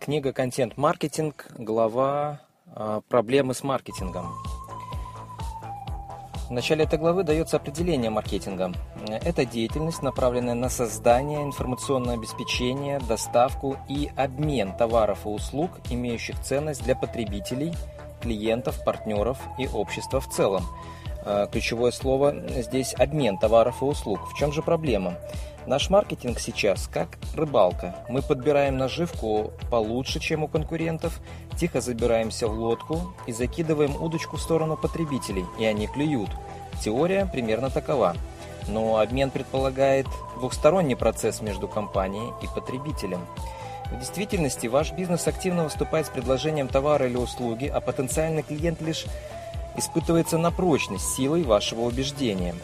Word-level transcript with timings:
Книга 0.00 0.32
«Контент-маркетинг», 0.32 1.46
глава 1.58 2.40
а, 2.74 3.02
«Проблемы 3.10 3.52
с 3.52 3.62
маркетингом». 3.62 4.34
В 6.48 6.50
начале 6.50 6.84
этой 6.84 6.98
главы 6.98 7.22
дается 7.22 7.58
определение 7.58 8.08
маркетинга. 8.08 8.72
Это 9.06 9.44
деятельность, 9.44 10.00
направленная 10.00 10.54
на 10.54 10.70
создание, 10.70 11.42
информационное 11.42 12.14
обеспечение, 12.14 12.98
доставку 12.98 13.76
и 13.90 14.10
обмен 14.16 14.74
товаров 14.74 15.26
и 15.26 15.28
услуг, 15.28 15.70
имеющих 15.90 16.40
ценность 16.40 16.82
для 16.82 16.96
потребителей, 16.96 17.74
клиентов, 18.22 18.82
партнеров 18.82 19.38
и 19.58 19.68
общества 19.68 20.20
в 20.20 20.30
целом. 20.30 20.64
А, 21.24 21.46
ключевое 21.46 21.90
слово 21.90 22.34
здесь 22.62 22.94
обмен 22.94 23.38
товаров 23.38 23.82
и 23.82 23.84
услуг. 23.84 24.20
В 24.30 24.34
чем 24.36 24.52
же 24.52 24.62
проблема? 24.62 25.14
Наш 25.66 25.90
маркетинг 25.90 26.40
сейчас 26.40 26.88
как 26.88 27.18
рыбалка. 27.36 27.94
Мы 28.08 28.22
подбираем 28.22 28.78
наживку 28.78 29.52
получше, 29.70 30.18
чем 30.18 30.42
у 30.42 30.48
конкурентов, 30.48 31.20
тихо 31.58 31.80
забираемся 31.80 32.48
в 32.48 32.58
лодку 32.58 33.14
и 33.26 33.32
закидываем 33.32 34.02
удочку 34.02 34.36
в 34.36 34.42
сторону 34.42 34.76
потребителей, 34.76 35.44
и 35.58 35.64
они 35.66 35.86
клюют. 35.86 36.30
Теория 36.82 37.26
примерно 37.26 37.70
такова. 37.70 38.16
Но 38.68 38.98
обмен 38.98 39.30
предполагает 39.30 40.06
двухсторонний 40.38 40.96
процесс 40.96 41.42
между 41.42 41.68
компанией 41.68 42.32
и 42.42 42.46
потребителем. 42.54 43.20
В 43.90 43.98
действительности 43.98 44.66
ваш 44.66 44.92
бизнес 44.92 45.26
активно 45.26 45.64
выступает 45.64 46.06
с 46.06 46.10
предложением 46.10 46.68
товара 46.68 47.06
или 47.06 47.16
услуги, 47.16 47.66
а 47.66 47.80
потенциальный 47.80 48.42
клиент 48.42 48.80
лишь 48.80 49.04
испытывается 49.76 50.38
на 50.38 50.50
прочность 50.50 51.14
силой 51.14 51.42
вашего 51.42 51.82
убеждения. 51.82 52.54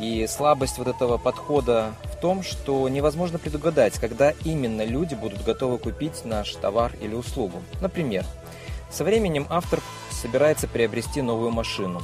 И 0.00 0.26
слабость 0.26 0.78
вот 0.78 0.88
этого 0.88 1.18
подхода 1.18 1.92
в 2.04 2.16
том, 2.16 2.42
что 2.42 2.88
невозможно 2.88 3.38
предугадать, 3.38 3.98
когда 3.98 4.32
именно 4.44 4.84
люди 4.84 5.14
будут 5.14 5.44
готовы 5.44 5.78
купить 5.78 6.24
наш 6.24 6.54
товар 6.54 6.92
или 7.00 7.14
услугу. 7.14 7.62
Например, 7.80 8.24
со 8.90 9.04
временем 9.04 9.46
автор 9.50 9.80
собирается 10.10 10.68
приобрести 10.68 11.22
новую 11.22 11.50
машину. 11.50 12.00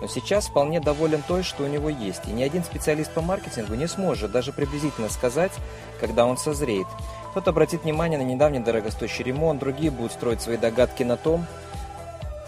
Но 0.00 0.06
сейчас 0.06 0.46
вполне 0.46 0.80
доволен 0.80 1.22
той, 1.26 1.42
что 1.42 1.64
у 1.64 1.66
него 1.66 1.90
есть, 1.90 2.22
и 2.26 2.32
ни 2.32 2.42
один 2.42 2.64
специалист 2.64 3.12
по 3.12 3.20
маркетингу 3.20 3.74
не 3.74 3.86
сможет 3.86 4.32
даже 4.32 4.52
приблизительно 4.52 5.10
сказать, 5.10 5.52
когда 6.00 6.24
он 6.24 6.38
созреет. 6.38 6.86
Кто-то 7.30 7.50
обратит 7.50 7.84
внимание 7.84 8.18
на 8.18 8.22
недавний 8.22 8.60
дорогостоящий 8.60 9.24
ремонт, 9.24 9.60
другие 9.60 9.90
будут 9.90 10.12
строить 10.12 10.40
свои 10.40 10.56
догадки 10.56 11.02
на 11.02 11.16
том, 11.16 11.46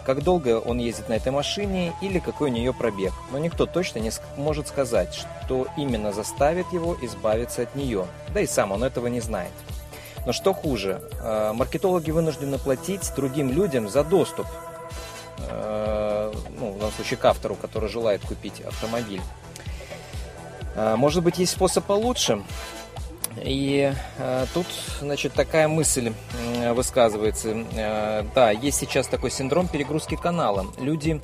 как 0.04 0.22
долго 0.22 0.58
он 0.58 0.78
ездит 0.78 1.08
на 1.08 1.14
этой 1.14 1.32
машине 1.32 1.92
или 2.00 2.18
какой 2.18 2.50
у 2.50 2.52
нее 2.52 2.72
пробег. 2.72 3.12
Но 3.30 3.38
никто 3.38 3.66
точно 3.66 3.98
не 3.98 4.10
может 4.36 4.68
сказать, 4.68 5.14
что 5.14 5.66
именно 5.76 6.12
заставит 6.12 6.72
его 6.72 6.96
избавиться 7.02 7.62
от 7.62 7.74
нее. 7.74 8.06
Да 8.34 8.40
и 8.40 8.46
сам 8.46 8.72
он 8.72 8.84
этого 8.84 9.06
не 9.06 9.20
знает. 9.20 9.52
Но 10.24 10.32
что 10.32 10.52
хуже, 10.52 11.02
э, 11.20 11.52
маркетологи 11.52 12.10
вынуждены 12.10 12.58
платить 12.58 13.12
другим 13.16 13.50
людям 13.50 13.88
за 13.88 14.04
доступ, 14.04 14.46
э, 15.38 16.32
ну, 16.58 16.72
в 16.72 16.78
данном 16.78 16.92
случае 16.92 17.18
к 17.18 17.24
автору, 17.24 17.56
который 17.56 17.88
желает 17.88 18.22
купить 18.22 18.60
автомобиль. 18.60 19.20
Э, 20.76 20.94
может 20.96 21.24
быть, 21.24 21.38
есть 21.38 21.52
способ 21.52 21.84
получше? 21.84 22.42
И 23.36 23.92
э, 24.18 24.46
тут, 24.52 24.66
значит, 25.00 25.32
такая 25.32 25.68
мысль 25.68 26.12
высказывается. 26.74 27.64
Э, 27.74 28.24
да, 28.34 28.50
есть 28.50 28.78
сейчас 28.78 29.06
такой 29.06 29.30
синдром 29.30 29.68
перегрузки 29.68 30.16
канала. 30.16 30.66
Люди 30.78 31.20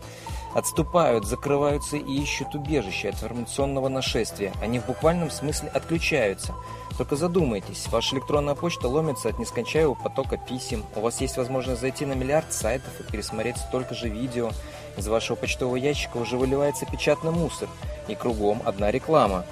отступают, 0.55 1.25
закрываются 1.25 1.97
и 1.97 2.21
ищут 2.21 2.55
убежище 2.55 3.11
от 3.11 3.17
информационного 3.17 3.89
нашествия. 3.89 4.53
Они 4.63 4.79
в 4.79 4.87
буквальном 4.87 5.31
смысле 5.31 5.69
отключаются. 5.69 6.55
Только 6.97 7.15
задумайтесь, 7.15 7.87
ваша 7.89 8.17
электронная 8.17 8.57
почта 8.57 8.89
ломится 8.89 9.29
от 9.29 9.39
нескончаемого 9.39 9.95
потока 9.95 10.37
писем. 10.37 10.85
У 10.97 11.01
вас 11.01 11.21
есть 11.21 11.37
возможность 11.37 11.81
зайти 11.81 12.05
на 12.05 12.15
миллиард 12.15 12.53
сайтов 12.53 12.91
и 12.99 13.05
пересмотреть 13.05 13.57
столько 13.59 13.95
же 13.95 14.09
видео. 14.09 14.51
Из 14.97 15.07
вашего 15.07 15.37
почтового 15.37 15.77
ящика 15.77 16.17
уже 16.17 16.37
выливается 16.37 16.87
печатный 16.87 17.31
мусор. 17.31 17.69
И 18.09 18.17
кругом 18.17 18.63
одна 18.65 18.91
реклама. 18.91 19.45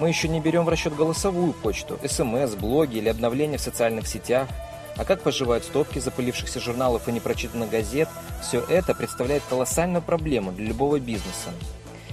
Мы 0.00 0.08
еще 0.08 0.28
не 0.28 0.40
берем 0.40 0.64
в 0.64 0.70
расчет 0.70 0.96
голосовую 0.96 1.52
почту, 1.52 1.98
СМС, 2.02 2.54
блоги 2.54 2.96
или 2.96 3.10
обновления 3.10 3.58
в 3.58 3.60
социальных 3.60 4.06
сетях. 4.06 4.48
А 4.96 5.04
как 5.04 5.20
поживают 5.20 5.62
стопки 5.62 5.98
запылившихся 5.98 6.58
журналов 6.58 7.06
и 7.06 7.12
непрочитанных 7.12 7.68
газет, 7.68 8.08
все 8.40 8.60
это 8.60 8.94
представляет 8.94 9.42
колоссальную 9.50 10.00
проблему 10.00 10.52
для 10.52 10.68
любого 10.68 10.98
бизнеса. 10.98 11.50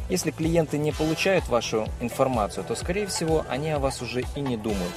Если 0.10 0.32
клиенты 0.32 0.78
не 0.78 0.92
получают 0.92 1.48
вашу 1.48 1.88
информацию, 2.02 2.66
то, 2.66 2.76
скорее 2.76 3.08
всего, 3.08 3.46
они 3.48 3.70
о 3.72 3.80
вас 3.80 4.02
уже 4.02 4.24
и 4.36 4.42
не 4.42 4.58
думают. 4.58 4.94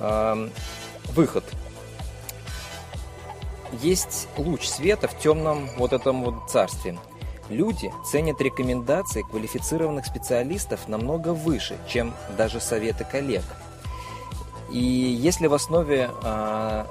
Эм, 0.00 0.50
выход. 1.08 1.44
Есть 3.82 4.26
луч 4.38 4.66
света 4.66 5.06
в 5.06 5.18
темном 5.18 5.68
вот 5.76 5.92
этом 5.92 6.24
вот 6.24 6.48
царстве. 6.48 6.98
Люди 7.50 7.92
ценят 8.04 8.40
рекомендации 8.40 9.22
квалифицированных 9.22 10.06
специалистов 10.06 10.88
намного 10.88 11.34
выше, 11.34 11.76
чем 11.86 12.14
даже 12.36 12.60
советы 12.60 13.04
коллег. 13.04 13.44
И 14.70 14.78
если 14.78 15.46
в 15.46 15.54
основе 15.54 16.10
э, 16.22 16.84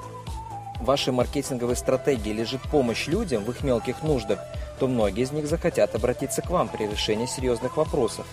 вашей 0.80 1.12
маркетинговой 1.12 1.76
стратегии 1.76 2.32
лежит 2.32 2.62
помощь 2.62 3.08
людям 3.08 3.44
в 3.44 3.50
их 3.50 3.62
мелких 3.64 4.02
нуждах, 4.02 4.38
то 4.78 4.86
многие 4.86 5.22
из 5.22 5.32
них 5.32 5.46
захотят 5.46 5.94
обратиться 5.94 6.40
к 6.40 6.50
вам 6.50 6.68
при 6.68 6.86
решении 6.86 7.26
серьезных 7.26 7.76
вопросов. 7.76 8.26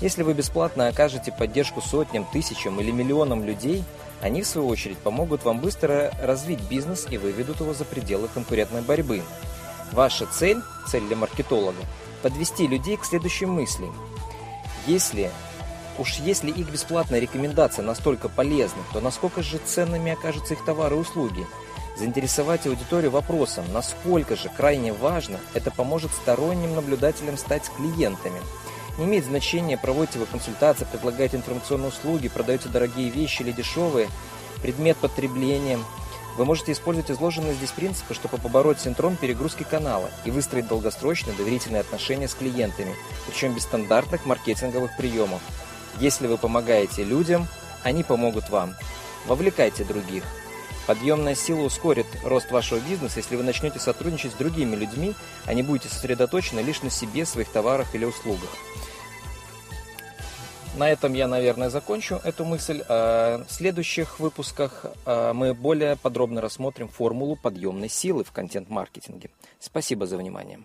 Если 0.00 0.22
вы 0.22 0.32
бесплатно 0.32 0.88
окажете 0.88 1.32
поддержку 1.32 1.80
сотням, 1.80 2.24
тысячам 2.32 2.80
или 2.80 2.90
миллионам 2.92 3.44
людей, 3.44 3.84
они, 4.22 4.42
в 4.42 4.46
свою 4.46 4.68
очередь, 4.68 4.98
помогут 4.98 5.44
вам 5.44 5.60
быстро 5.60 6.12
развить 6.22 6.60
бизнес 6.68 7.06
и 7.10 7.18
выведут 7.18 7.60
его 7.60 7.74
за 7.74 7.84
пределы 7.84 8.28
конкурентной 8.28 8.82
борьбы. 8.82 9.22
Ваша 9.92 10.26
цель, 10.26 10.60
цель 10.86 11.06
для 11.06 11.16
маркетолога, 11.16 11.82
подвести 12.22 12.66
людей 12.66 12.96
к 12.96 13.04
следующей 13.04 13.46
мысли. 13.46 13.88
Если 14.86 15.30
уж 15.98 16.16
если 16.18 16.50
их 16.50 16.70
бесплатная 16.70 17.18
рекомендация 17.18 17.84
настолько 17.84 18.28
полезна, 18.28 18.82
то 18.92 19.00
насколько 19.00 19.42
же 19.42 19.58
ценными 19.58 20.12
окажутся 20.12 20.54
их 20.54 20.64
товары 20.64 20.96
и 20.96 21.00
услуги? 21.00 21.46
Заинтересовать 21.98 22.66
аудиторию 22.66 23.10
вопросом, 23.10 23.64
насколько 23.72 24.36
же 24.36 24.48
крайне 24.56 24.92
важно, 24.92 25.40
это 25.54 25.72
поможет 25.72 26.12
сторонним 26.12 26.74
наблюдателям 26.76 27.36
стать 27.36 27.68
клиентами. 27.76 28.40
Не 28.98 29.06
имеет 29.06 29.24
значения, 29.24 29.76
проводите 29.76 30.20
вы 30.20 30.26
консультации, 30.26 30.86
предлагаете 30.90 31.36
информационные 31.36 31.88
услуги, 31.88 32.28
продаете 32.28 32.68
дорогие 32.68 33.10
вещи 33.10 33.42
или 33.42 33.52
дешевые, 33.52 34.08
предмет 34.62 34.96
потребления– 34.98 35.78
вы 36.38 36.44
можете 36.44 36.70
использовать 36.70 37.10
изложенные 37.10 37.54
здесь 37.54 37.72
принципы, 37.72 38.14
чтобы 38.14 38.38
побороть 38.38 38.80
синдром 38.80 39.16
перегрузки 39.16 39.64
канала 39.64 40.08
и 40.24 40.30
выстроить 40.30 40.68
долгосрочные 40.68 41.36
доверительные 41.36 41.80
отношения 41.80 42.28
с 42.28 42.34
клиентами, 42.34 42.94
причем 43.26 43.54
без 43.54 43.64
стандартных 43.64 44.24
маркетинговых 44.24 44.96
приемов. 44.96 45.42
Если 45.98 46.28
вы 46.28 46.38
помогаете 46.38 47.02
людям, 47.02 47.48
они 47.82 48.04
помогут 48.04 48.50
вам. 48.50 48.76
Вовлекайте 49.26 49.82
других. 49.82 50.22
Подъемная 50.86 51.34
сила 51.34 51.62
ускорит 51.62 52.06
рост 52.24 52.52
вашего 52.52 52.78
бизнеса, 52.78 53.18
если 53.18 53.34
вы 53.34 53.42
начнете 53.42 53.80
сотрудничать 53.80 54.30
с 54.30 54.36
другими 54.36 54.76
людьми, 54.76 55.14
а 55.44 55.54
не 55.54 55.64
будете 55.64 55.88
сосредоточены 55.88 56.60
лишь 56.60 56.82
на 56.82 56.90
себе, 56.90 57.26
своих 57.26 57.48
товарах 57.48 57.96
или 57.96 58.04
услугах. 58.04 58.50
На 60.78 60.88
этом 60.88 61.12
я, 61.12 61.26
наверное, 61.26 61.70
закончу 61.70 62.20
эту 62.22 62.44
мысль. 62.44 62.84
А 62.88 63.44
в 63.48 63.52
следующих 63.52 64.20
выпусках 64.20 64.86
а, 65.04 65.32
мы 65.32 65.52
более 65.52 65.96
подробно 65.96 66.40
рассмотрим 66.40 66.88
формулу 66.88 67.34
подъемной 67.34 67.88
силы 67.88 68.22
в 68.22 68.30
контент-маркетинге. 68.30 69.30
Спасибо 69.58 70.06
за 70.06 70.16
внимание. 70.16 70.60